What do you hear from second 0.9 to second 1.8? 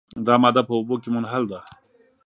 کې منحل ده.